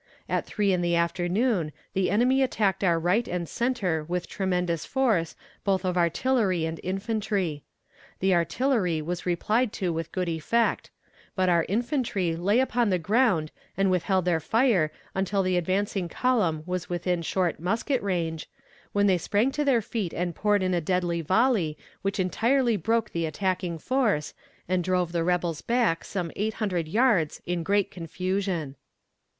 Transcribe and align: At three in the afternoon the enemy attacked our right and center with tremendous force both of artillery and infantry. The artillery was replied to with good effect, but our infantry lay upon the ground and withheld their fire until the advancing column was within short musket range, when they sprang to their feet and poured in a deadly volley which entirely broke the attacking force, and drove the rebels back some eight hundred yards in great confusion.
At 0.27 0.47
three 0.47 0.73
in 0.73 0.81
the 0.81 0.95
afternoon 0.95 1.71
the 1.93 2.09
enemy 2.09 2.41
attacked 2.41 2.83
our 2.83 2.97
right 2.97 3.27
and 3.27 3.47
center 3.47 4.03
with 4.03 4.27
tremendous 4.27 4.83
force 4.83 5.35
both 5.63 5.85
of 5.85 5.95
artillery 5.95 6.65
and 6.65 6.79
infantry. 6.81 7.61
The 8.19 8.33
artillery 8.33 8.99
was 9.03 9.27
replied 9.27 9.71
to 9.73 9.93
with 9.93 10.11
good 10.11 10.27
effect, 10.27 10.89
but 11.35 11.49
our 11.49 11.67
infantry 11.69 12.35
lay 12.35 12.59
upon 12.61 12.89
the 12.89 12.97
ground 12.97 13.51
and 13.77 13.91
withheld 13.91 14.25
their 14.25 14.39
fire 14.39 14.91
until 15.13 15.43
the 15.43 15.55
advancing 15.55 16.09
column 16.09 16.63
was 16.65 16.89
within 16.89 17.21
short 17.21 17.59
musket 17.59 18.01
range, 18.01 18.49
when 18.93 19.05
they 19.05 19.19
sprang 19.19 19.51
to 19.51 19.63
their 19.63 19.83
feet 19.83 20.15
and 20.15 20.33
poured 20.33 20.63
in 20.63 20.73
a 20.73 20.81
deadly 20.81 21.21
volley 21.21 21.77
which 22.01 22.19
entirely 22.19 22.75
broke 22.75 23.11
the 23.11 23.27
attacking 23.27 23.77
force, 23.77 24.33
and 24.67 24.83
drove 24.83 25.11
the 25.11 25.23
rebels 25.23 25.61
back 25.61 26.03
some 26.03 26.31
eight 26.35 26.55
hundred 26.55 26.87
yards 26.87 27.39
in 27.45 27.61
great 27.61 27.91
confusion. 27.91 28.75